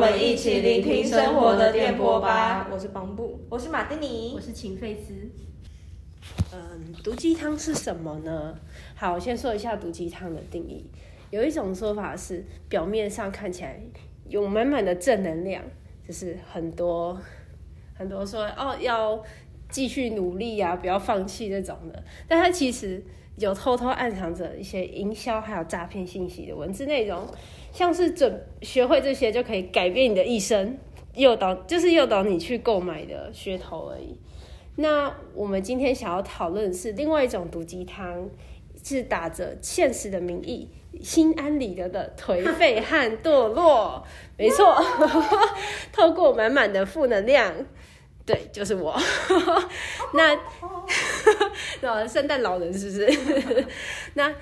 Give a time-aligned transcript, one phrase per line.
[0.00, 2.66] 们一起聆听生活的电波吧。
[2.72, 5.12] 我是邦布，我是马丁尼，我是秦费斯。
[6.54, 8.58] 嗯，毒鸡汤是什么呢？
[8.94, 10.86] 好，我先说一下毒鸡汤的定义。
[11.28, 13.78] 有一种说法是，表面上看起来
[14.26, 15.62] 有满满的正能量，
[16.08, 17.20] 就是很多
[17.92, 19.22] 很多说哦要
[19.68, 23.04] 继续努力呀、不要放弃这种的，但它其实
[23.40, 27.26] 有偷偷暗藏着一些营销还有诈骗信息的文字内容，
[27.72, 30.78] 像是准学会这些就可以改变你的一生，
[31.14, 34.16] 诱导就是诱导你去购买的噱头而已。
[34.76, 38.28] 那我们今天想要讨论的是另外一种毒鸡汤，
[38.84, 40.68] 是打着现实的名义，
[41.02, 44.04] 心安理得的颓废和堕落。
[44.36, 44.76] 没错，
[45.92, 47.52] 透过满满的负能量，
[48.30, 48.96] 对，就是我。
[50.14, 50.38] 那，
[51.82, 53.66] 那圣诞老人是不是？
[54.14, 54.32] 那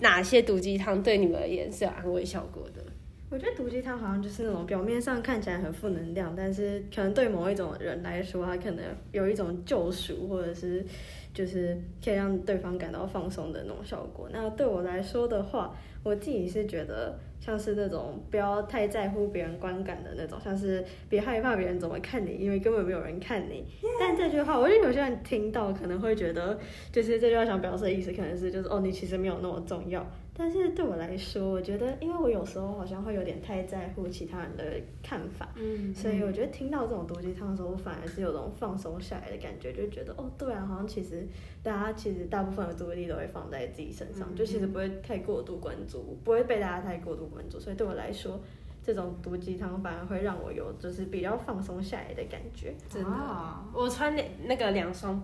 [0.00, 2.82] 哪些毒鸡汤对你们而言是有安慰效果的？
[3.30, 10.84] 我觉得毒鸡汤好像就是那种表面上看起来很负能量，但是可能对某一种人来说，他可能有一种救赎，或者是
[11.32, 14.28] 就是可以让对方感到放松的那种效果。
[14.32, 23.64] 那对我来说的话，我自己是觉得像是那种不要太在乎别人观感的那种，像是别害怕别人怎么看你，因为根本没有人看你。
[24.00, 26.58] 但这句话，我觉得有些人听到可能会觉得，
[26.90, 30.04] 就是这句话想表示的意思可能是就是哦，你其实没有那么重要。
[30.38, 34.62] 但是对我来说，我觉得，因为我有时候好像会有点太在乎其他人的
[35.02, 41.26] 看法，嗯所以我觉得听到这种毒鸡汤的时候，我反而是有种放松下来的感觉，就觉得哦，对啊，好像其实
[41.62, 48.38] 大家其实大部分的注意力都会放在自己身上，就其实不会太过度关注，不会被大家太过度关注，所以对我来说，
[48.84, 52.74] 这种毒鸡汤反而会让我有就是比较放松下来的感觉。
[52.90, 55.18] 真的，啊我穿两那个两双，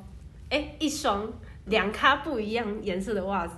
[0.48, 1.30] 哎、一双
[1.66, 3.56] 两咖不一样颜色的袜子，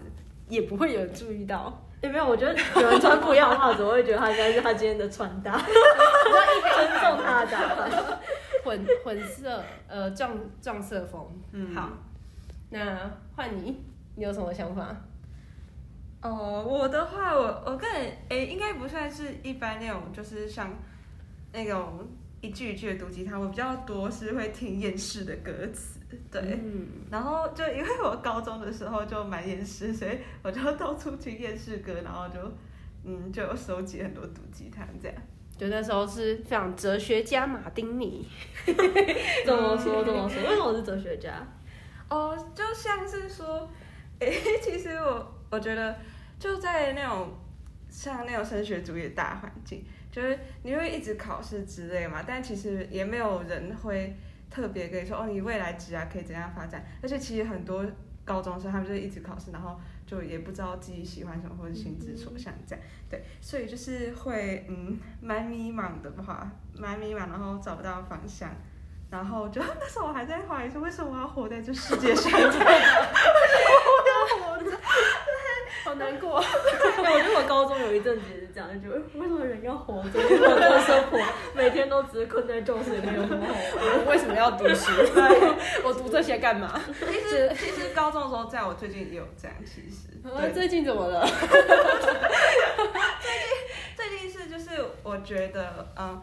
[0.48, 1.81] 也不会有人注意到。
[2.03, 7.91] 也没有，我觉得有人穿不一样的袜子，我会觉得他应该是他今天的穿搭， 尊重他的打扮。
[8.62, 11.27] 混混色，呃，撞撞色风。
[11.52, 11.91] 嗯好，
[12.68, 13.83] 那换你，
[14.17, 14.95] 你有什么想法？
[16.20, 20.70] 哦，我的话，我我个人诶，应该不算是一般那种，就是像
[21.52, 22.07] 那种
[22.42, 26.41] 一句一句的读吉他，我比较多是会听厌世的歌词，对。
[26.42, 32.39] 嗯，然后就因为我高中的时候就蛮厌世，所以我就到处听厌世歌，然后就
[33.05, 35.17] 嗯就有收集很多毒鸡汤这样。
[35.57, 38.27] 就那时候是非常哲学家马丁尼。
[39.47, 40.05] 怎么说？
[40.05, 40.42] 怎么说？
[40.42, 41.47] 为什么我是哲学家？
[42.08, 43.69] 哦，就像是说，
[44.19, 45.97] 诶，其实我我觉得
[46.39, 47.33] 就在那种
[47.89, 54.14] 像那种升学主义的大环境，就是你会一直考试之类嘛，但其实也没有人会
[54.50, 57.84] 特别跟你说哦，你未来职啊可以怎样发展，而且其实很多
[58.24, 68.50] 高中生他们就是一直考试，然后就也不知道自己喜欢什么或者心之所向这样，对，所以就是会嗯蛮迷茫的吧，蛮迷茫，然后找不到方向。
[69.10, 72.32] 然后就 那时候我还在怀疑说，为什么我要活在这世界上？
[75.94, 76.40] 好难过。
[76.40, 80.18] 对， 我觉得我高中有一阵子也是这样，就觉得为什么人要活着？
[80.18, 81.18] 为什么这个生活
[81.55, 83.60] 每天都只是困在教室里面，有什么好玩？
[83.98, 84.90] 我为什么要读书？
[85.86, 86.80] 我读这些干嘛？
[86.98, 91.27] 其实其实高中的时候在，我最近也有这样，其实呃， 最近怎么了？
[93.96, 94.70] 最近是就是
[95.02, 96.20] 我觉得嗯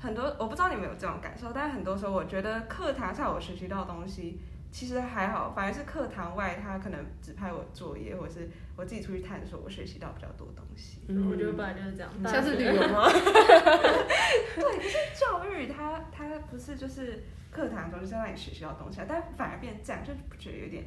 [0.00, 4.38] 很多我不知道你们有这种感受，但是很多时候我觉得课堂上我学习到的东西
[4.74, 10.98] 其实还好，反而是课堂外他可能只派我作业，或者是我自己出去探索，我学习到比较多东西。
[11.30, 13.06] 我觉得本来就是这样，像是旅游吗？
[13.14, 20.82] 对，可是教育它它不是就是课堂中就是让你学习到东西啊，但反而变这样，就不觉得有点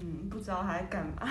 [0.00, 1.26] 嗯不知道他在干嘛。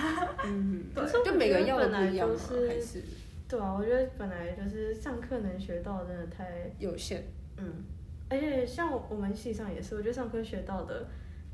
[0.46, 2.34] 嗯，可是就每个人要的不一样吗？
[2.50, 3.04] 本来就是还是
[3.48, 7.22] 对啊，我觉得本来就是上课能学到真的太有限？
[7.56, 7.84] 嗯，
[8.28, 11.06] 而且像我们系上也是，我觉得上课学到的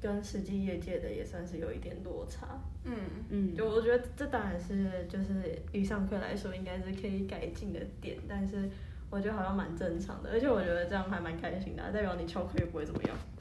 [0.05, 2.47] 跟实际业界的也算是有一点落差。
[2.85, 2.95] 嗯，
[3.31, 8.69] 嗯，就我觉得这当然是就是以上课来说，应该是可以改进的点，但是
[9.09, 13.17] 我觉得好像蛮正常的，而且我觉得这样还蛮开心的啊、代表你翘课又不会怎么样。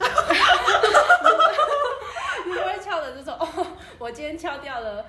[2.46, 5.04] 你不会翘的就说哦，我今天翘掉了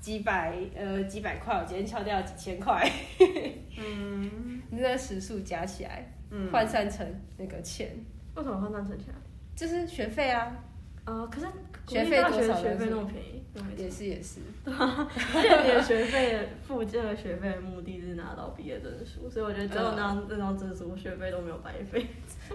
[0.00, 2.88] 几百呃几百块，我今天敲掉了几千块，
[3.76, 7.04] 嗯你那个时数加起来嗯，换算成
[7.36, 7.90] 那个钱，
[8.36, 9.12] 为什么换算成钱？
[9.56, 10.54] 就是学费啊，
[11.06, 11.46] 呃，可是
[11.86, 13.42] 学费国立大学多少学费那么便宜，
[13.76, 22.04] 也是也 是，而且你的学费的附这个学费的目的是拿到毕业证书，所以我觉得只有那张那张证书，学费都没有白费。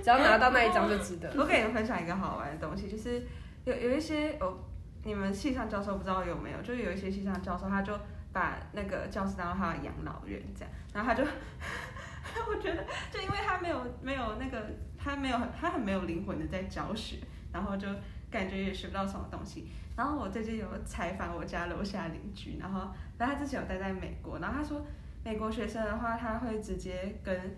[0.03, 1.31] 只要拿到那一张就值得。
[1.39, 3.23] 我给你们分享一个好玩的东西，就是
[3.63, 4.57] 有有一些哦，
[5.05, 7.97] 你们系上教授不知道有没有，就是有一些系上教授他就
[8.33, 11.23] 把那个教室当成他的养老院这样，然后他就。
[11.23, 14.63] 我 我觉得就因为他没有没有那个
[14.97, 17.17] 他没有他很没有灵魂的在教学，
[17.51, 17.87] 然后就
[18.31, 19.67] 感觉也学不到什么东西。
[19.95, 24.83] 然后我最近有采访我家楼下邻居，然后然后他之前有待在美国，然后他说
[25.23, 27.55] 美国学生的话，他会直接跟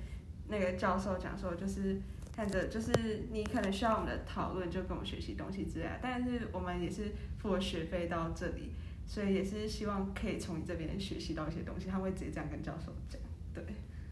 [0.48, 2.02] 那个教授讲说，就是
[2.36, 8.74] 看着就是你可能需要我们的讨论，就跟我们学习东西之类的，但是我们也是付了学费到这里，
[9.06, 13.22] 所以也是希望可以从你这边学习到一些东西，他会直接这样跟教授讲，
[13.54, 13.64] 对。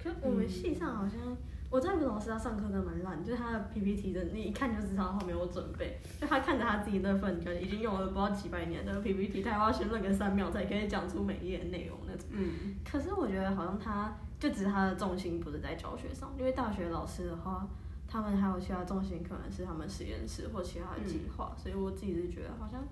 [0.01, 1.19] 可是我们系上好像，
[1.71, 12.27] 我真的不懂老师他上课真的蛮烂，就是他的 PPT 的，你一看就知道后面有准备，就他看着他自己那份，就已经用了不知道几百年的 PPT，他还要先论个三秒才可以讲出每一页内容那种。
[12.31, 17.65] 嗯，可是我觉得好像他就只是他的重心不是在教学上，因为大学老师的话，
[18.05, 22.83] 他们还有其他重心可能是他们实验室或其他的计划，所以我自己是觉得好像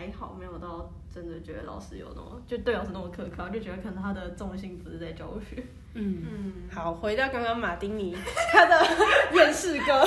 [0.00, 5.62] 还好，没有到真的觉得老师有那么就对老师那么苛刻，就觉得可能他的重心不是在教学。
[5.92, 8.16] 嗯，嗯，好，回到刚刚马丁尼
[8.52, 8.80] 他的
[9.34, 10.06] 厌世哥，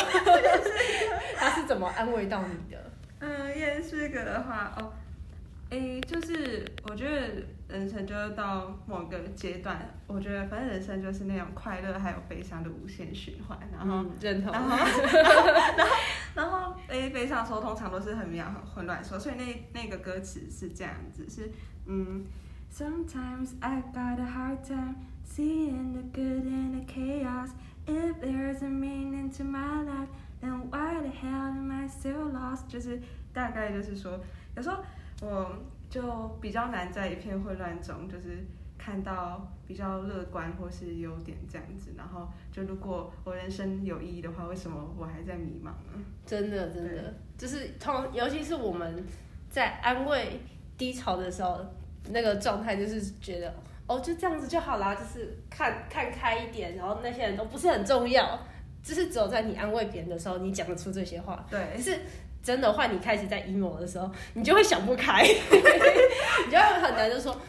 [1.35, 2.91] 他是怎么安慰到你的？
[3.19, 4.91] 嗯，厌世哥的话，哦，
[5.69, 13.97] 诶，就是我觉得人生就是到某个阶段，我觉得反正人生就是那种快乐还有悲伤的无限循环，然后。
[13.97, 14.51] 嗯，认同。
[14.51, 14.77] 然后，
[15.77, 15.95] 然后，
[16.87, 21.51] 诶，悲伤的时候通常都是很渺很混乱说，所以那那个歌词是这样子，是
[21.85, 22.25] 嗯
[22.71, 24.95] ，Sometimes I got a hard time
[25.25, 27.51] seeing the good in the chaos.
[27.85, 30.07] If there's a meaning to my life,
[30.41, 32.67] then why the hell am I still lost？
[32.67, 33.01] 就是
[33.33, 34.19] 大概就是说，
[34.55, 34.83] 有时候
[35.21, 35.57] 我
[35.89, 38.43] 就比较难在一片混乱中，就是
[38.83, 41.91] 看到比较乐观或是优点这样子。
[41.97, 46.03] 然后就如果我人生有意义的话，为什么我还在迷茫呢？
[46.25, 49.05] 真的，真的，就是通，尤其是我们
[49.49, 50.41] 在安慰
[50.77, 51.59] 低潮的时候，
[52.09, 53.53] 那个状态就是觉得，
[53.87, 58.37] 哦，就这样子就好啦，就是看看开一点，然后那些人都不是很重要，
[58.83, 61.45] 就是只有在你安慰别人的时候，你讲得出这些话。
[61.49, 61.97] 可对，是
[62.41, 67.39] 真的换你开始在 emo 的时候，你就会想不开， 你就会很难就说啊，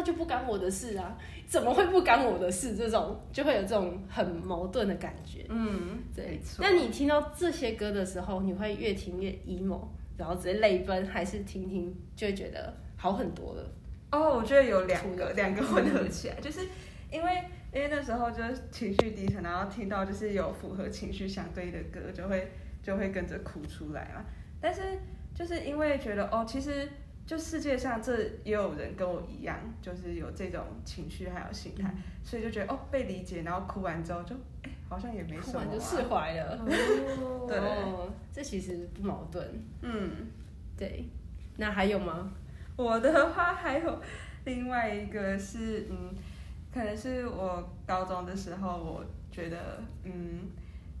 [0.00, 1.14] 那就不干我的事啊，
[1.46, 2.74] 怎么会不干我的事？
[2.74, 5.44] 这种就会有这种很矛盾的感觉。
[5.50, 9.82] 嗯，对那你听到这些歌的时候，你会越听越 emo，
[10.16, 13.70] 然后直接泪奔，还是听听就会觉得好很多了？
[14.10, 16.60] 哦，我觉得有两个，两个混合起来， 就是
[17.12, 17.44] 因为
[17.74, 22.50] 因为那时候就是情绪低沉，然后听到就是有符合情绪相对的歌，就会
[22.82, 24.24] 就会跟着哭出来嘛。
[24.62, 24.80] 但是
[25.34, 26.88] 就是因为觉得哦，其实
[27.30, 31.94] 就世界上这也有人跟我一样，就是有这种情绪还有心态，
[32.24, 34.34] 所以就觉得哦被理解，然后哭完之后就
[34.64, 36.58] 哎好像也没什么、啊，哭完就释怀了。
[37.46, 39.48] 对哦，这其实不矛盾。
[39.80, 40.10] 嗯。
[40.76, 41.04] 对，
[41.56, 42.32] 那还有吗？
[42.74, 44.02] 我的话还有
[44.44, 46.12] 另外一个是，嗯，
[46.74, 50.50] 可能是我高中的时候，我觉得，嗯，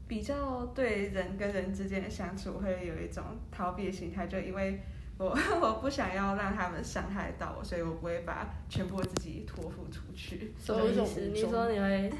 [0.06, 4.80] 比较对人跟人之间的相处会有一种逃避的心态，就因为
[5.20, 10.54] 我我不想要让他们伤害到我，所以我不会把全部自己托付出去。
[10.58, 11.20] 什么意思？
[11.20, 12.10] 你说你会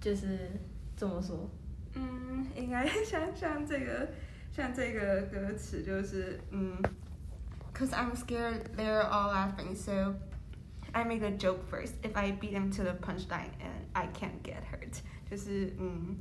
[0.00, 0.50] 就是
[0.96, 1.46] 这么说？
[1.92, 4.08] 嗯，应该像像这个
[4.50, 6.78] 像这个歌词就是嗯
[7.74, 10.14] ，Cause I'm scared they're all laughing, so
[10.92, 11.92] I make a joke first.
[12.02, 16.16] If I beat them to the punchline and I can't get hurt，就是嗯，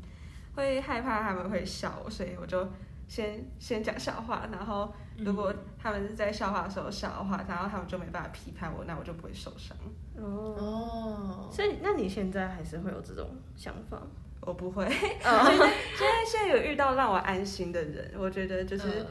[0.55, 2.67] 会害怕他们会笑我，所以我就
[3.07, 5.53] 先先讲笑话，然后如果
[5.85, 9.77] 他们是在笑话的时候笑的话，然后他们就没办法批判我，那我就不会受伤。
[10.17, 10.25] 哦，
[10.57, 14.01] 哦，所以那你现在还是会有这种想法？
[14.41, 14.83] 我不会，
[15.23, 18.87] 哦现在现在现在有遇到让我安心的人，我觉得就是。
[18.87, 19.05] 呃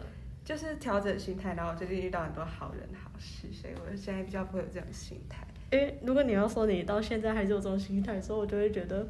[0.44, 5.42] 就是调整心态，然后我最近遇到很多好人好事，所以我现在比较不会有这种心态。
[5.70, 9.04] 因为如果你要说你到现在还是有这种心态的时候，我就会觉得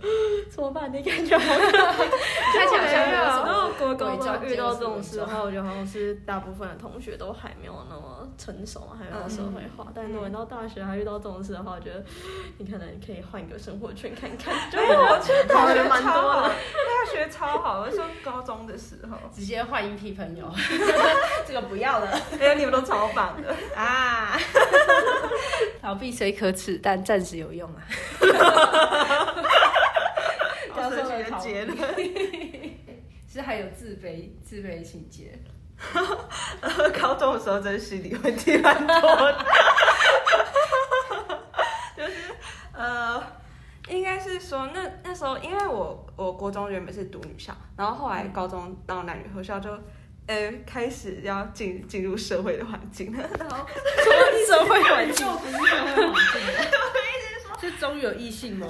[0.50, 0.90] 怎么办？
[0.92, 9.90] 你感觉好像看起来好像有什然后国高中遇到这种事的话，我觉得好像是大部分的同学都还没有那么成熟，还没有社会化。
[9.94, 12.02] 但如果你到大学还遇到这种事的话，我觉得
[12.58, 14.54] 你可能可以换一个生活圈看看。
[14.70, 16.48] 就 没有，我觉得大学蛮多，的。
[16.48, 17.80] 大学超好。
[17.80, 20.50] 我是说高中的时候，直接换一批朋友，
[21.46, 22.08] 这个不要了。
[22.40, 24.38] 哎呀，你们都超棒的 啊！
[25.82, 27.82] 逃避随可耻，但暂时有用啊。
[30.72, 31.78] 好神奇的结论。
[33.28, 35.36] 是还有自卑、自卑情节。
[37.00, 39.44] 高中的时候真的心理问题蛮多的，
[41.96, 42.12] 就是
[42.72, 43.20] 呃，
[43.88, 49.70] 应该是说那那时候，因为我我国中原本是读女校，然后后来高中到男女合校就。
[50.26, 53.66] 呃，开始要进进入社会的环境了，然后
[54.46, 56.40] 社会环境， 就不是社会环境。
[57.60, 58.68] 是终于有异性吗？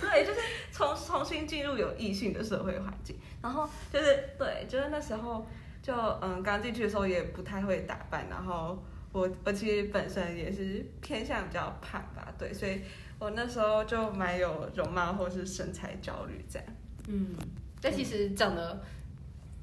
[0.00, 0.38] 对，就是
[0.70, 5.44] 重重新进入有异性的社会环境，然后就是对，就是那时候
[5.82, 12.80] 就嗯刚进去的时候也不太会打扮，然后我我其实本身也是偏向比较胖吧，对，所以
[13.18, 16.68] 我那时候就蛮有容貌或是身材焦虑这样。
[17.08, 17.34] 嗯，
[17.82, 18.80] 但其实长得，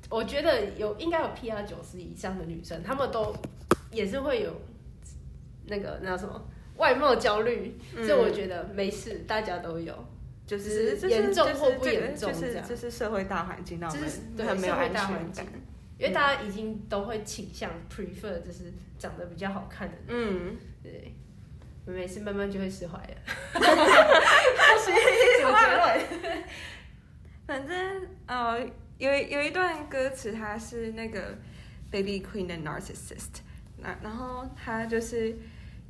[0.10, 3.36] 我觉得有应该有 PR 九十以上的女生，她们都
[3.92, 4.54] 也是会有
[5.66, 6.44] 那个那叫什么
[6.78, 9.94] 外貌焦虑，嗯所以我觉得没事，大家都有。
[10.46, 15.54] 就是是严重或不严重就是这样这是社会大环境让我这是很没有安全大环境感。
[15.98, 21.14] 因为大家已经都会倾向 prefer 就是长得比较好看的人，嗯，对，
[21.86, 23.16] 妹妹是慢慢就会释怀了。
[23.54, 26.44] 什么结论？
[27.48, 28.60] 反正呃，
[28.99, 31.37] 有有一段歌词，它是那个
[31.91, 33.41] Baby Queen 的 Narcissist，
[33.79, 35.37] 那然后它就是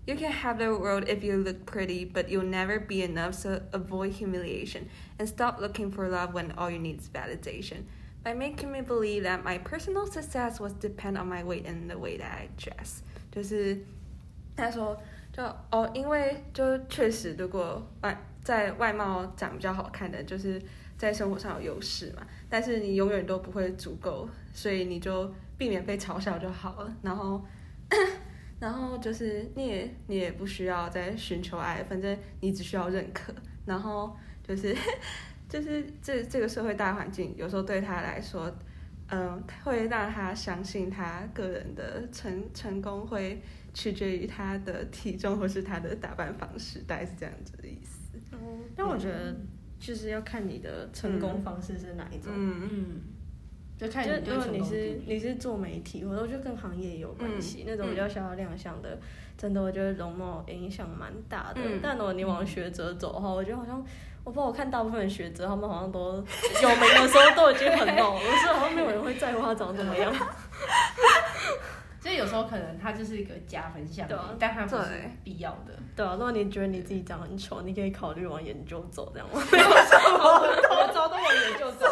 [0.06, 3.34] You can have the world if you look pretty, but you'll never be enough.
[3.34, 7.84] So avoid humiliation and stop looking for love when all you need is validation.
[8.24, 11.98] By making me believe that my personal success was depend on my weight and the
[11.98, 13.84] way that I dress，就是
[14.56, 14.98] 他说
[15.30, 20.58] 就哦，因为就确实如果外在外貌长比较好看的，就是
[20.97, 26.97] 在生活上有优势嘛，但是你永远都不会足够，所以你就避免被嘲笑就好了。
[27.01, 27.43] 然后，
[28.59, 33.33] 然后就是你也你也不需要再寻求爱，反正你只需要认可。
[33.65, 34.75] 然后就是
[35.49, 38.51] 就是这这个社会大环境，有时候对他来说，
[39.09, 43.41] 嗯，会让他相信他个人的成成功会
[43.73, 47.99] 取决于他的体重或是他的打扮方式，大概是这样子的意思。
[48.75, 49.35] 但我觉得
[49.85, 52.31] 就是要看你的成功方式是哪一种。
[52.33, 52.69] 嗯。
[52.71, 53.01] 嗯，
[53.77, 58.97] 就看就如果你是你是做媒体，我觉得跟行业也有关系，那种比较想要亮相的，
[59.37, 61.59] 真的我觉得容貌影响蛮大的。
[61.61, 61.79] 嗯。
[61.83, 63.83] 但如果你往学者走的话，我觉得好像
[64.23, 70.13] 我不知道，我看大部分的学者他们好像都有名的时候都已经很老了，所以好像没有人会在乎他长怎么样。
[72.03, 75.73] 所以有时候可能它就是一个加分项对啊，但它不是对必要的。
[75.95, 79.41] 对啊，如果你觉得你自己长很丑，你可以考虑往研究走，这样吗？
[79.41, 81.85] 我找到我研究这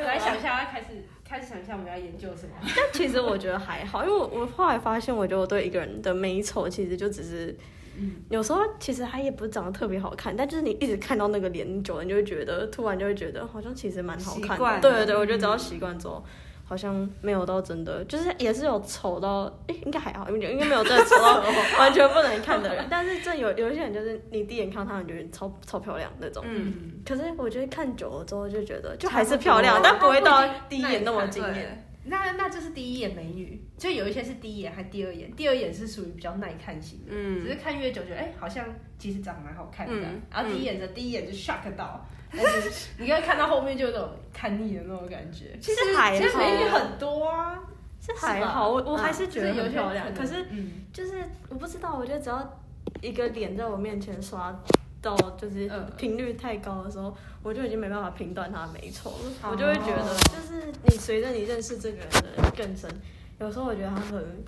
[0.00, 0.86] 我来想一下，要开始
[1.22, 2.52] 开始想一下我们要研究什么。
[2.74, 7.54] 但其实我觉得还好，因为我我后来发现，我觉得我对一个人的美丑其实就只是，
[7.98, 14.80] 嗯有时候其实他也不是长得特别好看，但就是你一直看到那个脸，久了你就会觉得，突然就会觉得好像其实蛮好看的。
[14.80, 16.24] 对对，我觉得只要习惯之后。
[16.68, 21.42] 好像没有到真的，就是也是有丑到，哎、应该还好，因为应该没有真的丑到
[21.80, 22.84] 完全不能看的人。
[22.90, 26.44] 但是这有有一些人就是你第一眼看到他，你觉得超超漂亮那种。
[26.46, 31.84] 嗯，嗯，可是我觉得看久了之后就觉得就还是漂亮，不但不会到第一眼那么惊艳。
[32.04, 37.40] 那那就是第一眼美女，就有一些是第一眼还第二眼，第二眼是属于比较耐看型的，嗯。
[37.42, 38.64] 只是看越久觉得哎、好像
[38.98, 40.22] 其实长得蛮好看的，嗯。
[40.30, 42.06] 然后第一眼的第一眼就 shock 到，
[42.36, 45.58] 但是你刚看到后面就有种看腻的那种感觉。
[45.60, 47.58] 其实还其实美女，很多啊，
[48.00, 50.12] 是还好，我我还是觉得很漂亮。
[50.14, 52.60] 可是嗯，就是我不知道，我觉得只要
[53.00, 54.54] 一个脸在我面前刷
[55.00, 59.16] 到就是嗯频率太高的时候，我就已经没办法评断它的美丑了。
[59.42, 62.90] 哦我就会觉得，就是你随着你认识这个人的更深，
[63.38, 64.44] 有时候我觉得他很。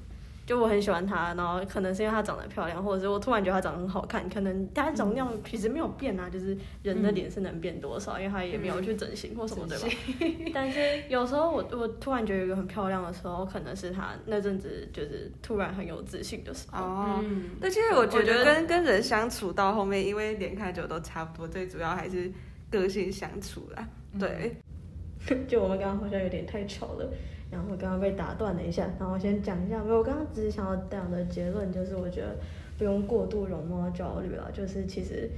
[0.50, 9.88] 就我很喜欢她，然后可能是因为她长得漂亮，或者是我突然觉得她长得很好看，可能他容量其实没有变啊，就是人的脸是能变多少，因为她也没有去整形或什么，对吧？
[10.52, 16.83] 但是有时候我我突然觉得有一个很漂亮的时候，可能是她那阵子就是突然很有自信的时候。
[16.85, 17.21] 哦。
[17.23, 22.28] 嗯，那其实我觉得跟跟人相处到后面，因为脸看久都差不多，最主要还是
[22.69, 23.88] 个性相处啦。
[24.19, 24.57] 对，
[25.47, 27.09] 就我们刚刚好像有点太吵了，
[27.50, 32.37] 然后我刚刚被打断了一下，然后我先讲一下，没有，我刚刚只是想要讲的结论就是，我觉得
[32.78, 35.28] 不用过度容貌焦虑了，就是其实，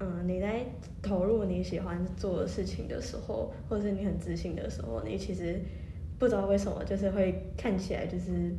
[0.00, 0.64] 嗯，你在
[1.02, 5.60] 投入你喜欢做的事情的时候，或者是你很自信的时候，你其实
[6.18, 8.54] 不知道为什么就是会看起来就是。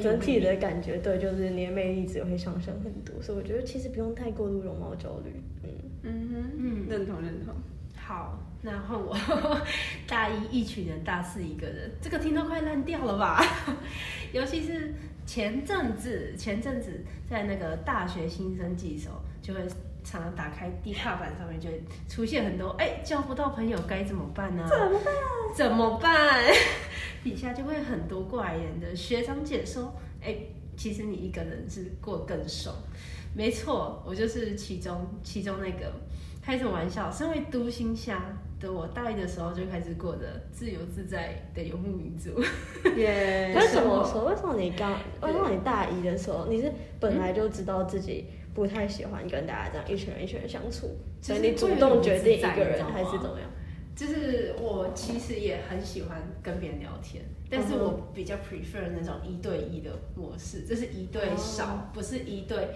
[0.00, 5.32] 整体的感觉，对，就是你的魅力值会上升很多，所以我觉得其实不用太过度容貌焦虑，
[5.64, 5.68] 嗯。
[6.04, 7.52] 嗯哼，嗯认同认同。
[8.10, 9.16] 好，那换我，
[10.08, 13.40] 大一一群人，大四一个人，这个听都快烂掉了吧？
[14.34, 14.92] 尤其是
[15.24, 19.60] 前阵子，前阵子在那个大学新生季的时候，就会
[20.02, 25.14] 常常打开地卡板上面就会出现很多，哎、交不到朋友该怎么办呢、怎么办？
[25.54, 26.52] 怎么办？
[27.22, 30.34] 底下就会很多过来人的学长姐说，哎、
[30.76, 32.74] 其实你一个人是过更爽。
[33.36, 35.92] 没错，我就是其中其中那个。
[36.50, 37.08] 开什么玩笑？
[37.12, 42.42] 身为独行侠的我，大一的时候就开始过着自由自在的游牧民族。
[42.96, 44.24] 耶 为什么说？
[44.24, 44.98] 为什么你刚？
[45.22, 50.88] 为什么你大一的时候，你是本来就知道自己不不太喜欢跟大家这样一群人一群人相处，
[51.22, 53.48] 所以你主动决定一个人还是怎么样？
[53.94, 62.68] 就是我其实也很喜欢跟别人聊天，但是我比较 prefer 那种一对一的模式，就是一对少，不是一对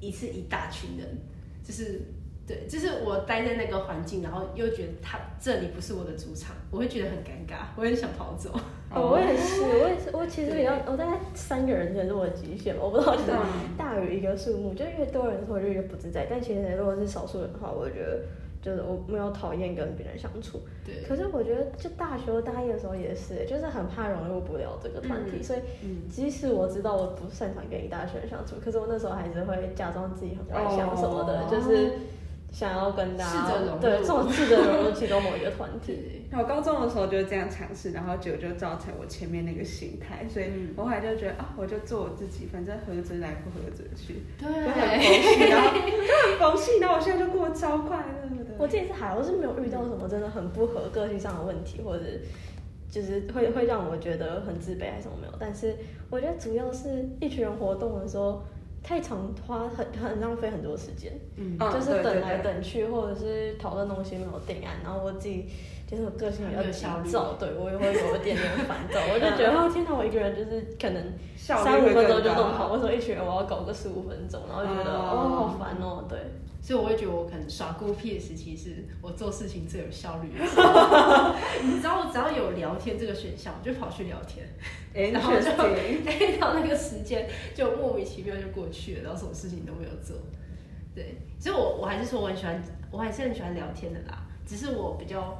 [0.00, 1.18] 一次一大群人，
[1.62, 2.00] 就是
[2.48, 8.50] 对，就是我待在那个环境，然后又觉得他这里不是我的主场，我会觉得很尴尬，我很想跑走。
[8.90, 16.26] 哦，我也是，我也是，我其实比较，我大概三个人才是我的极限，我不知道就是嗯大于一个数目，就越多人的时候就越不自在。
[16.30, 18.22] 但其实如果是少数人的话，我觉得
[18.62, 20.62] 就是我没有讨厌跟别人相处。
[20.86, 31.92] 对，可是我觉得就大学或大一的时候也是，就是很怕融入不了这个团体，嗯所以嗯，即使我知道我不擅长跟一大群人相处，可是我那时候还是会假装自己很外向什么的，哦就是
[32.50, 33.50] 想要跟大家
[33.80, 36.24] 对，这种试着融入其中某一个团体。
[36.30, 45.80] 对，我高中的时候就是这样尝试，然后结果就造成我前面那个心态，所以嗯我后来就觉得啊，我就做我自己，反正合则来，不合则去，对，就很佛系，然后就
[46.30, 48.50] 很佛系，然后我现在就过得超快乐的。
[48.58, 52.04] 我自己是还好，我是没有遇到什么真的很不合个性上的问题，或者
[52.90, 55.32] 就是会会让我觉得很自卑还是什么没有。
[55.38, 55.76] 但是
[56.10, 58.42] 我觉得主要是一群人活动的时候，
[58.82, 65.46] 太常花很很浪费很多时间，嗯，嗯就是等来等去，或者是讨论东西没有定案，然后我自己。
[65.90, 71.02] 就是我个性比较急很没有效率躁，对我也会有一点点烦躁，我就觉得哦天哪，我一个人就是可能
[71.34, 76.18] 三五分钟就弄好，为什么一群人我要搞个十五分钟，然后就觉得哦哦好烦哦，对。
[76.60, 81.32] 所以我会觉得我可能耍孤僻的时期是我做事情最有效率的时候。
[81.64, 85.50] 你知道，我只要有聊天这个选项，我就跑去聊天，然后就
[86.04, 90.16] 黑 到那个时间就莫名其妙就过去了，然后什么事情都没有做。
[90.94, 94.26] 对，所以我我还是说我很喜欢，我还是很喜欢聊天的啦。
[94.44, 95.38] 只是我比较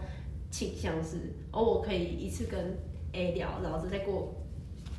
[0.50, 1.16] 倾向是，
[1.52, 2.76] 哦，我可以一次跟
[3.12, 4.34] A 聊，然后再过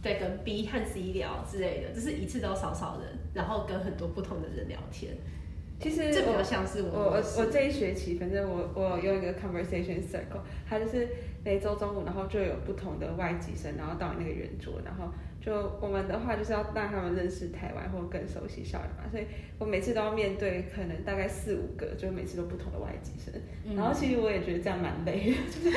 [0.01, 5.13] 再跟 B 和 C 聊之类的，就是一次都少少人，然后跟很多不同的人聊天。
[5.79, 11.07] 其实这比较像是我我我这一学期，反正我我有用一个 conversation circle，它就是
[11.43, 15.05] 每周中午，然后就有不同的外籍生，然后到你那个圆桌，然后
[15.41, 19.25] 就我们的话就是要让他们认识台湾或更熟悉校园嘛，所以
[19.57, 23.75] 我每次都要面对可能大概四五个，就每次都不同的外籍生，嗯。
[23.75, 25.71] 然后其实我也觉得这样蛮累的， 就是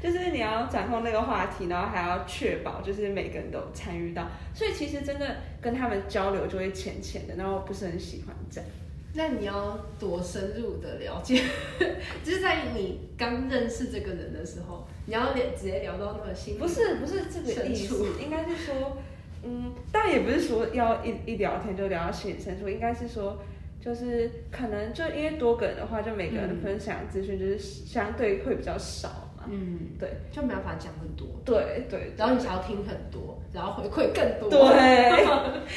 [0.00, 8.70] 就是就是你要掌控那个话题，然后还要确保就是每个人都有参与到，所以其实真的跟他们交流就会浅浅的，然后不是很喜欢这样。
[9.12, 11.42] 那你要多深入的了解，
[12.22, 18.96] 就是在你刚认识这个人的时候，你要聊直接聊到那么心不是不是这个意思，应该是说，
[19.42, 23.42] 嗯，但也不是说要一一聊天就聊到心里深处，应该是说，
[23.80, 29.46] 就是可能就因为多个人的话，就每个人嗯分享资讯就是相对会比较少嘛。
[29.48, 35.26] 嗯，对就没办法讲很多，对对，然后你想要听很多，然后回馈更多，对，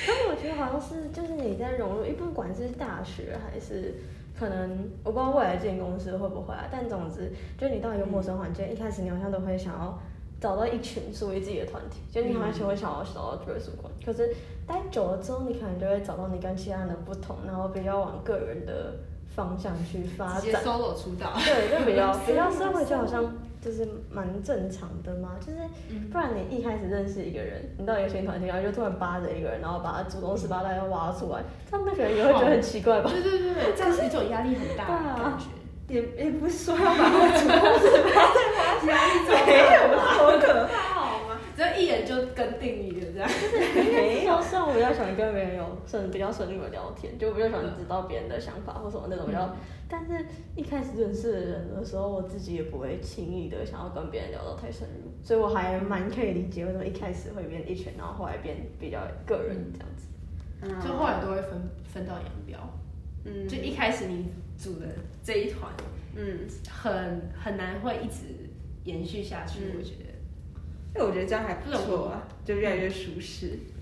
[0.06, 3.95] 可是我觉得好像是，就是你在融入，不管是大学还是
[4.38, 9.97] 可能，我不知道未来进公司会不会啊，但总之，就是你到一个陌生环境，一开始你好像都会想要
[10.41, 13.89] 找到一群属于自己的团体，就你好像会想要找到归属感。
[14.06, 14.36] 可是
[14.67, 18.93] 待久了之后，你可能就会找到你跟其他人的不同，然后比较往个人的
[19.34, 20.63] 方向去发直接展。
[20.63, 23.23] solo 出道，对，就比较比较社会，就好像
[23.63, 33.10] 就是蛮正常的嘛，就是嗯不然你一开始认识一个人，你到一个新团体，然后就突然扒着一个人，然后把他祖宗十八代都挖出来，他们那个人也会觉得很奇怪吧？
[33.10, 35.45] 对对对对， 这样是一种压力很大的感觉。
[35.89, 40.92] 也也不是说要把他 祖宗十八代挖出来压力超没有大，好可怕？
[41.56, 43.30] 只要一眼就跟定义了这样。
[43.76, 49.56] 没有，虽然我比较喜欢跟别人有顺比较顺利的聊天，就我比较喜欢知道别人的想法或什么那种比较，
[49.88, 60.08] 但是一开始认识的人的时候，我自己也不会轻易的想要跟别人聊到太深入，所以我还蛮可以理解为什么一开始会变一群，然后后来变比较个人这样子。
[60.82, 62.58] 就后来都会分分道扬镳。
[63.26, 64.88] 嗯就一开始你组的
[65.24, 65.72] 这一团，
[66.16, 66.39] 嗯，
[66.70, 68.50] 很很难会一直
[68.86, 70.12] 延续下去，嗯我觉得。
[70.95, 73.58] 因为我觉得这样还不错啊，就越来越舒适。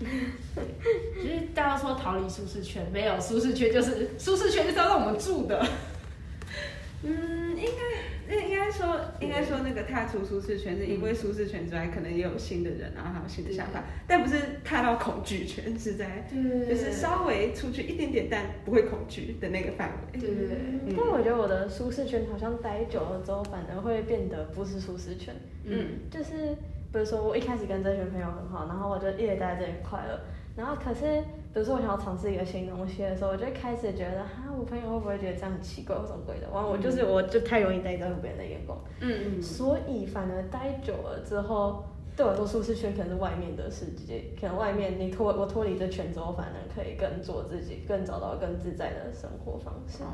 [1.16, 5.64] 就是大家说逃离舒适圈，没有舒适圈就是舒适圈就是要让我们住的。
[7.04, 20.20] 嗯，应该应该说应该说那个踏出舒适圈，是因为舒适圈之外，可能也有新的人，然后还有新的想法，但不是踏到恐惧圈，是在就是稍微出去一点点，但不会恐惧的那个范围。
[20.20, 25.34] 对对对，嗯但我觉得我的舒适圈好像待久了之后，反而会变得不是舒适圈。
[25.64, 26.56] 嗯就是
[26.92, 30.20] 比如说我一开始跟这群朋友很好，然后我就一直待在这里很快乐。
[30.54, 31.22] 然后可是
[31.54, 36.48] 比如说我想要尝试一个新东西的时候，我就开始觉得哈，我朋友会不会觉得这样很奇怪或什么鬼的？
[36.50, 41.82] 完了我就是我就太容易在意别人的眼光，嗯所以反而待久了之后，
[42.16, 50.04] 对我来说舒适圈可能是外面的世界，可能外面你脱我脱离这圈之后，反而可以更做自己，更找到更自在的生活方式。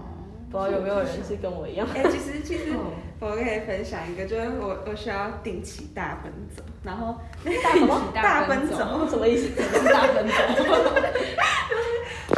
[0.50, 1.86] 不知道有没有人是跟我一样？
[1.94, 2.72] 哎、其实其实
[3.20, 7.16] 我可以分享一个，就是我我需要定期大奔走，然后
[7.62, 8.12] 大什么？
[8.14, 8.76] 大奔走，
[9.10, 9.48] 什么意思？
[9.60, 10.32] 是大奔走。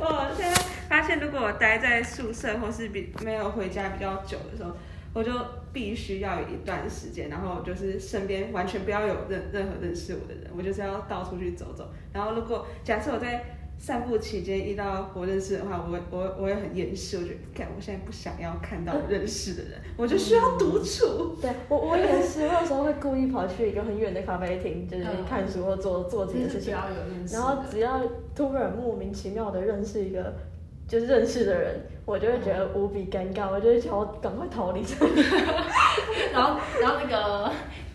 [0.03, 4.73] 我现在发现，如果我待在宿舍或是比没有回家比较久的时候，
[5.13, 5.33] 我就
[5.73, 11.89] 必须要有一段时间，然后就是身边完全不要有任任何认识我的人，我就是要到处去走走。
[12.13, 13.45] 然后如果假设我在
[13.79, 21.35] 散步期间遇到我认识的话，我我我也很厌世，我觉得，看，我现在不想要看到我认识的人，我就需要独处。
[21.41, 26.75] 对我我也是，我有时候会故意跑去一个很远的咖啡厅，就是看书或做做这件事情。
[27.33, 28.03] 然后只要
[28.35, 30.35] 突然莫名其妙的认识一个
[30.87, 35.23] 就是认识的人，我就会觉得无比尴尬，我就会想要赶快逃离这里。
[36.35, 37.53] 然后然后那个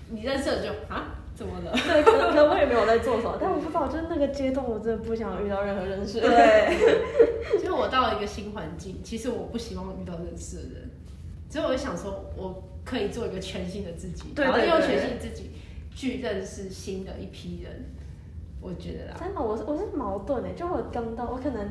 [0.10, 1.74] 你认识的就啊怎么了？
[1.74, 6.38] 对，可能我也没有在做什么，但我不知道，就是那个阶段，我真的不想遇到任何认识的人。
[6.80, 10.90] 对， 就是我到了一个新环境，其实我不希望遇到认识的人，
[11.50, 15.52] 所以我就想说，我可以做一个全新的自己，对然后用全新的自己
[15.94, 17.84] 去认识新的一批人，
[18.62, 19.18] 我觉得啦。
[19.20, 21.68] 真的，我是我是矛盾的，就我刚到，我可能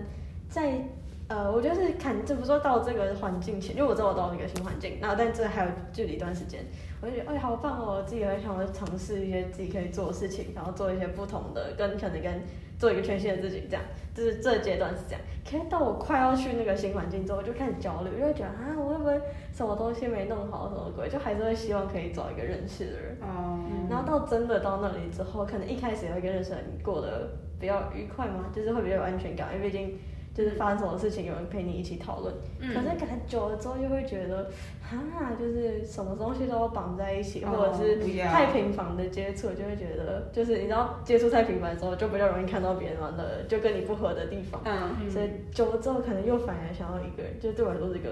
[0.51, 0.87] 在
[1.27, 6.63] 呃，我就是看，这不说到这个环境前，因为我知道我到了一个新环境，然后但这还有距离一段时间，
[7.01, 12.43] 我就觉得哎好棒哦，我自己很想要尝试一些自己可以做的事情，然后做一些不同的，跟可能跟
[12.79, 13.83] 做一个全新的自己，这样，
[14.15, 15.21] 就是这阶段是这样。
[15.51, 19.19] 可是到我快要去那个新环境之后，我就开始焦虑，就会觉得啊，我会不会
[19.51, 23.17] 什么东西没弄好，什么鬼，就还是会希望可以找一个认识的人。
[23.23, 29.99] 哦，然后到真的到那里之后，可能一开始有一个认识的人过得比较愉快嘛，就是会比较有安全感，因为毕竟
[30.35, 32.35] 就是发生什么事情有人陪你一起讨论。
[32.61, 34.51] 嗯可是感觉久了之后，就会觉得，
[34.83, 34.99] 哈，
[35.39, 44.61] 就是什么东西都要绑在一起，哦或者是太频繁的接触，就会觉得，就是你知道接触太频繁之后，就比较容易看到别人玩的就跟你不合的地方。
[44.65, 48.11] 嗯，所以久了之后，可能又反而想要一个人，就对我来说是一个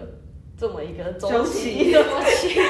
[0.57, 2.49] 这么一个周期周期。
[2.49, 2.61] 期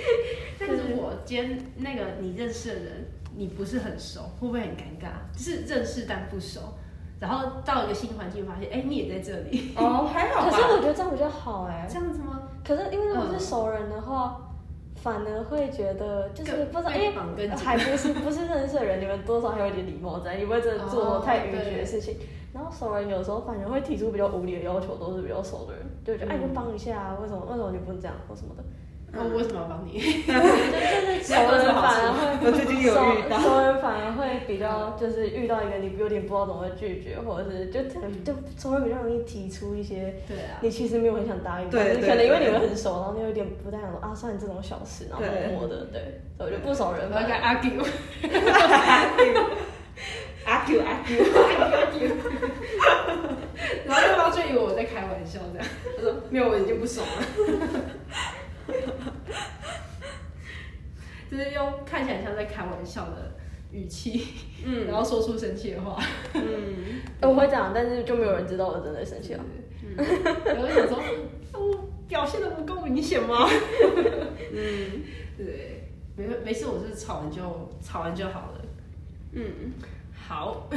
[0.58, 5.10] 但是我今天那个你认识的人，你不是很熟，会不会很尴尬？
[5.36, 6.60] 就是认识但不熟，
[7.22, 10.82] 然后到一个新环境，发现哎、你也在这里，哦，还好可是我吧。
[10.82, 12.42] 觉得这样比较好哎、这样子吗？
[12.66, 14.40] 可是因为如果是熟人的话，
[14.96, 22.16] 反而会觉得就是不知道，因更为绑更紧还不是不是认识的人，你们多少还有一点礼貌在，你不会真的做哦太逾矩的事情。
[22.52, 28.64] 然后熟人有时候反而会提出比较无理的要求，都是比较熟的人，就觉得、哎，你就帮一下啊，为什么为什么你不能这样或什么的。
[29.14, 30.00] 那我为什么要帮你？
[30.00, 33.36] 就 就是熟人反而会，我最近有遇到。
[33.38, 47.84] 熟熟人反而会比较就是遇到一个你有点不知道怎么拒绝，或者是就可能就熟人比较容易提出一些对啊，你其实没有很想答应，对可能因为你们很熟，然后你有点不太想说啊，算你这种小事，然后对默默的，对，所以我就不熟人我要跟反而 argue，
[50.46, 51.10] 阿 Q 阿 Q，
[53.86, 57.22] 然后对方就以为我在开玩笑这样，他说没有，我已经不爽了，
[61.30, 63.32] 就是用看起来像在开玩笑的
[63.70, 64.26] 语气，
[64.64, 64.86] 嗯。
[64.86, 66.02] 然后说出生气的话，
[66.34, 69.44] 嗯，我会讲，但是就没有人知道我真的生气了。
[70.44, 71.02] 然后想说，
[71.54, 73.48] 我表现的不够明显吗？
[74.52, 75.02] 嗯。
[75.36, 77.40] 对，没没事，我是吵完就
[77.82, 78.60] 吵完就好了。
[79.32, 79.72] 嗯，
[80.14, 80.68] 好，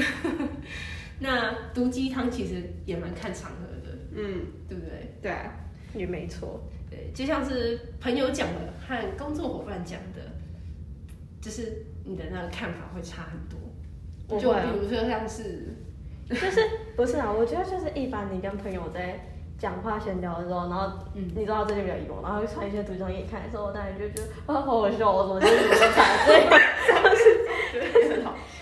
[1.19, 5.13] 那毒鸡汤其实也蛮看场合的，嗯，对不对？
[5.21, 5.51] 对啊，
[5.93, 6.61] 也没错，
[6.95, 10.21] 对，就像是朋友讲的和工作伙伴讲的，
[11.41, 13.59] 就是你的那个看法会差很多。
[14.39, 15.75] 就不会啊比如说像是，
[16.29, 16.61] 就是
[16.95, 17.31] 不是啊？
[17.31, 19.19] 我觉得就是一般你跟朋友在
[19.57, 26.49] 讲话闲聊的时候，然后嗯你知道他最近比较 emo，然后会传一些图像给你看的时候，当然就觉得啊好好笑，我怎么就是这么惨， 对。
[26.49, 27.23] 很好笑。
[27.73, 28.54] 对啊，我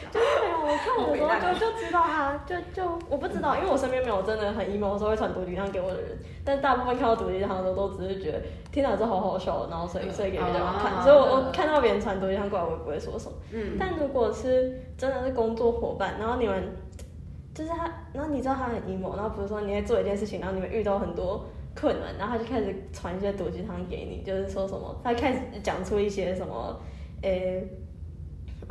[0.83, 8.41] 看的时候就就知道他，就就我不知道，因为我身边没有真的很 emo 的时候会传毒鸡汤给我的人，但大部分看到毒鸡汤的时候都只是觉得
[8.71, 13.37] 天哪，这好好笑，然后所以所以给别人看，啊所以我我看到别人传毒鸡汤过来，我也不会说什么。
[13.51, 16.75] 嗯，但如果是真的是工作伙伴，然后你们
[17.53, 21.45] 就是他，然后你知道他很 emo，然后比如说你在做一件事情，然后你们遇到很多
[21.79, 26.79] 困难，然后他就开始传一些毒鸡汤给你，就是说什么，他开始讲出一些什么，
[27.21, 27.63] 诶、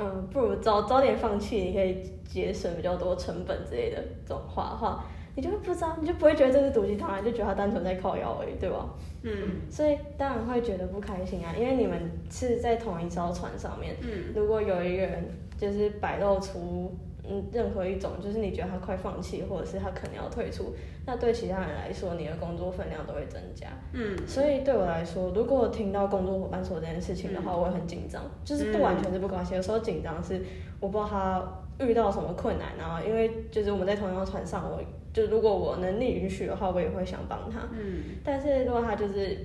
[0.03, 5.05] 嗯，不如早早点放弃，你可以节省比较多成本之类的这种话的话，
[5.37, 8.88] 你就会不知道，你就不会觉得这是毒鸡汤，你就觉得他单纯在靠腰而已，对吧？
[9.25, 9.33] 嗯
[9.71, 13.95] 所以当然会觉得不开心啊，因为你们是在同一艘船上面。
[14.03, 15.25] 嗯如果有一个人
[15.57, 16.93] 就是摆露出
[17.29, 20.75] 嗯任何一种，就是你觉得他快放弃，或者是他可能要退出，
[21.07, 23.69] 那对其他人来说，你的工作分量都会增加。
[23.93, 29.57] 嗯所以对我来说，如果我听到工作伙伴说这件事情的话，我会很紧张，就是不完全是不高兴。
[29.57, 30.41] 有时候紧张是
[30.81, 34.81] 我不知道他遇到什么困难，然后因为就是我们在同一条船上，我
[35.13, 37.61] 就如果我能力允许的话，我也会想帮他。
[37.73, 39.37] 嗯但是如果他就是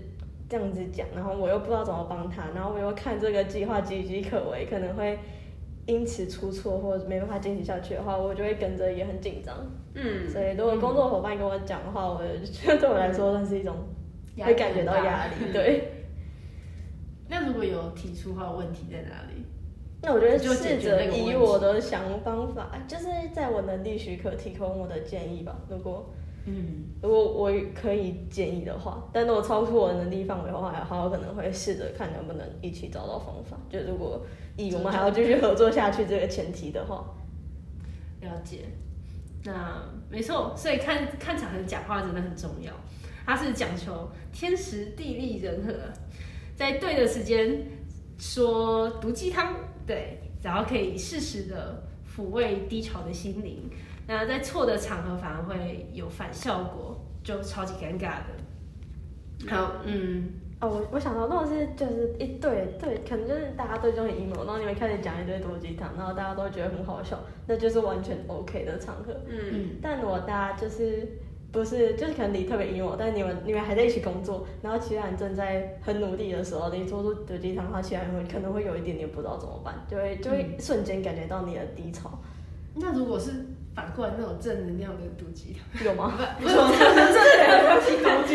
[0.49, 5.19] 这样子讲，然后我又不知道怎么帮他，然后我又看这个计划岌岌可危，可能会
[5.87, 9.55] 因此出错或者没办法进行下去的话，我就会跟着也很紧张。
[9.95, 13.75] 嗯，所以如果工作伙伴跟我讲的话，我觉得对我来说算是一种
[14.37, 15.51] 会感觉到压力。
[15.51, 15.91] 对，
[17.29, 19.43] 那如果有提出的话，问题在哪里？
[19.99, 25.57] 那我觉得就解试着以我的想方法，就是在我能力许可提供我的建议吧。
[25.67, 26.13] 如果
[26.45, 33.57] 嗯，如果我可以建议的话，但如果超出我的能力范围的话，的话，我可能会试着看能不能一起找到方法。
[33.69, 34.21] 就如果
[34.57, 37.15] 以我们还要继续合作下去这个前提的话，
[38.21, 38.65] 了解。
[39.43, 42.73] 那没错，所以看看场合讲话真的很重要，
[43.25, 45.73] 它是讲求天时地利人和，
[46.55, 47.65] 在对的时间
[48.17, 53.69] 说毒鸡汤，对，然后可以适时的抚慰低潮的心灵。
[54.07, 59.47] 那在错的场合反而会有反效果，就超级尴尬的。
[59.47, 69.13] 好，嗯，哦，我我想到，如果是就是一对对，可能就是大家对中意 emo，然后你们开始讲一堆毒鸡汤，然后大家都觉得很好笑，那就是完全 OK 的场合。
[69.27, 69.77] 嗯。
[69.81, 71.07] 但如果大家就是
[71.51, 82.09] 不是，就是可能你特别 emo，但你们你们还在一起工作，然后其他人正在很努力的时候，你做出毒鸡汤的话，其他人会可能会有一点点不知道怎么办，就会就会瞬间感觉到你的低潮，
[82.73, 83.31] 那如果是
[83.77, 86.11] 反过来那种正能量的毒鸡汤，有吗？
[86.41, 86.77] 不是正能
[87.45, 88.25] 量的鸡汤，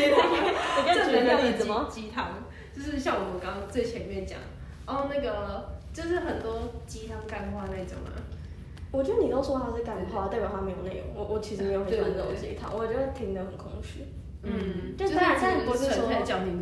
[0.95, 1.53] 正能量的？
[1.91, 2.29] 鸡鸡汤，
[2.73, 4.39] 就是像我们刚刚最前面讲，
[4.87, 8.15] 哦，那个就是很多鸡汤干话那种啊，
[8.93, 11.09] 我觉得你都说它是干话，代表它没有内容。
[11.17, 14.07] 我我其实没有很喜欢这种鸡汤，我觉得听得很空虚。
[14.45, 16.07] 嗯，就当然，但不是纯说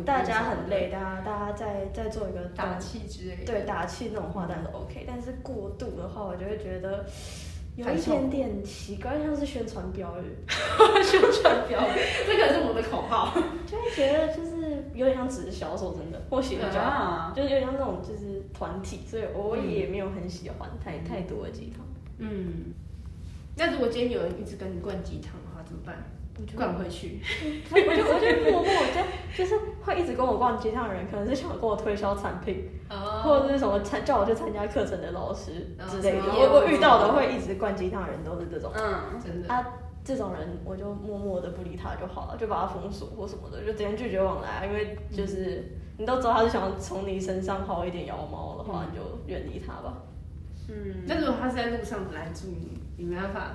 [0.03, 5.05] 大家很累，大家大家在在做一个打气之类的，对打气那种话，当然是 OK。
[5.07, 7.05] 但是过度的话，我就会觉得
[7.75, 10.25] 有一点点奇怪，像是宣传标语，
[11.03, 13.33] 宣传标语，这可是我们的口号。
[13.65, 15.75] 就会觉得就是有点像直销。
[15.77, 21.85] 说真的，或许比较啊，就是有点像那种就是团体，所以我也没有很喜欢太太多的鸡汤。
[22.17, 22.73] 嗯，
[23.55, 25.95] 那如果今天有人一直跟你灌鸡汤的话，怎么办？
[26.39, 27.19] 我觉得灌回去。
[27.71, 29.01] 我就我就默默就
[29.37, 32.69] 就是会一直跟我逛街上的人，可能是想跟我推销产品，
[33.23, 36.21] 或者是什么参叫我去参加课程的老师之类的。
[36.21, 38.71] 哦我我遇到的会一直灌鸡汤的人都是这种。
[38.75, 39.53] 嗯，真的。
[39.53, 39.65] 啊，
[40.03, 44.65] 这种人我就默默的不理他就好了，就把他封锁或什么的，就直接拒绝往来啊。
[44.65, 49.93] 因为就是你都知道他是想从你身上薅一点羊毛的话，你就远离他吧。
[50.69, 53.51] 嗯，那如果他是在路上拦住你，你没办法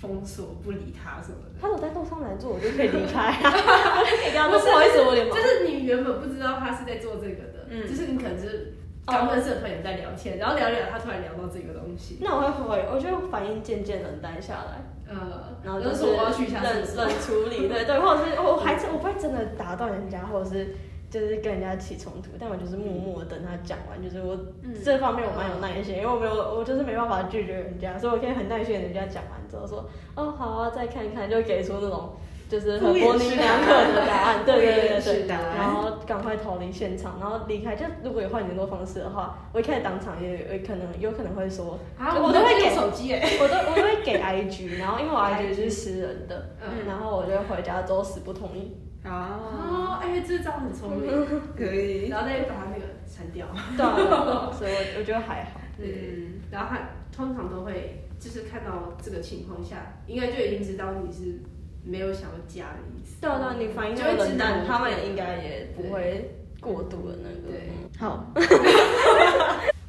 [0.00, 1.60] 封锁不理他什么的。
[1.60, 3.32] 他如果在路上拦住我，就可以离开
[4.48, 5.42] 不好意思，我有点忙就。
[5.42, 8.74] 是你原本不知道他是在做这个的，嗯就是你可能是
[9.06, 14.82] 刚认识的朋友在聊天，然后聊聊，他突然聊到这个东西，那我会回，我就反应渐渐冷淡下来。
[15.08, 16.62] 呃，然后就是我要去冷
[16.96, 20.74] 冷处理，对对，或者是我还是我不会真的打断人家，或者是
[21.10, 24.72] 就是跟人家起冲突，但我就是默默地等他讲完，就是我嗯。
[24.84, 32.12] 这方面我蛮有耐心，因为我没有我就是没办法拒绝人家，所以我可以很耐心地人家讲完之后说哦好啊再看看，就给出那种
[32.50, 37.76] 就是很模棱两可的答案，对对对对然后赶快逃离现场，然后离开。
[37.76, 48.76] 就如果有换联络方式的话，我一开始当场也有可能有可能会说，啊，我都会给手机哎，我都我都会给 IG，然后因为我 IG 是私人的，嗯，然后我就回家之后死不同意。
[49.04, 51.08] 哦，哦，哎，这招很聪明，
[51.56, 55.60] 可以，然后再把他那个删掉，对所以我我觉得还好。
[55.78, 56.80] 嗯，然后他
[57.16, 61.40] 通常都会就是看到这个情况下，应该就已经知道你是
[61.84, 67.58] 没有想要加的意思，对啊对啊，你反应就会知道那么冷淡，他们应该也不会过度的那个。
[67.98, 68.32] 好，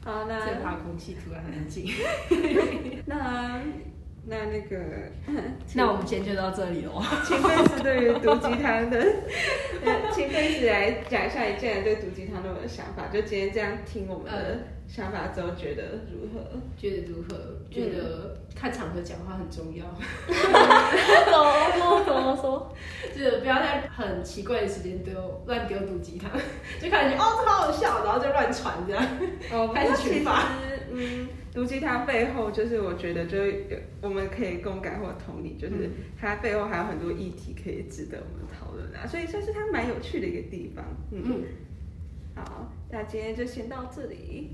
[0.03, 1.85] 好， 那最怕空气突然安静。
[3.05, 3.61] 那
[4.25, 4.77] 那那个，
[5.73, 7.01] 那我们今天就到这里喽。
[7.25, 8.99] 请费斯对于毒鸡汤的，
[9.83, 13.07] 呃，请费斯来讲一下你现在对毒鸡汤的想法。
[13.11, 14.59] 就今天这样听我们的
[14.93, 16.43] 想法之后，觉得如何？
[16.77, 17.37] 觉得如何？
[17.71, 19.85] 觉得看场合讲话很重要，
[20.27, 20.35] 怎
[21.31, 22.75] 么说怎么说？
[23.15, 26.29] 就是不要在很奇怪的时间丢乱丢毒鸡汤，
[26.81, 29.01] 就看你哦这好好笑，然后就乱传这样。
[29.53, 30.49] 哦，开始不过其实群发，
[30.91, 40.83] 嗯，毒鸡汤背后就是我觉得就是有我们可以共感或同理，就是它背后还有很多议题可以值得我们讨论啊，所以算是它蛮有趣的一个地方。
[41.11, 41.43] 嗯，嗯，
[42.35, 44.51] 好，那今天就先到这里。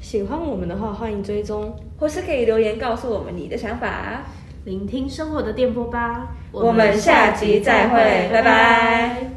[0.00, 1.76] 喜欢我们的话，欢迎追踪。
[1.98, 4.22] 或是可以留言告诉我们你的想法。
[4.64, 6.36] 聆听生活的电波吧。
[6.52, 9.30] 我们下集再会，拜拜。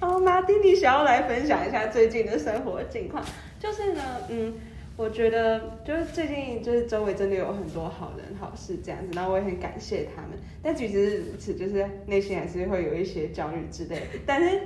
[0.00, 3.22] 好，马丁，你想要来分享一下最近的生活近况？
[3.60, 4.54] 就是呢，嗯，
[4.96, 10.30] 我觉得就是最近就是周围真的有很多好人好事这样子，然后我也很感谢他们。
[10.62, 14.06] 但其实此，就是内心还是会有一些焦虑之类的。
[14.26, 14.60] 但是，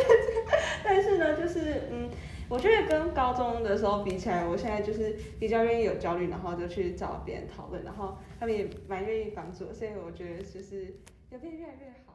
[0.82, 2.10] 但是呢，就是嗯。
[2.46, 10.94] 我觉得跟高中的时候比起来，我现在就是比较愿意有焦虑，然后就去找别人讨论，然后他们也蛮愿意帮助，所以我觉得就是
[11.30, 12.13] 有变越来越好。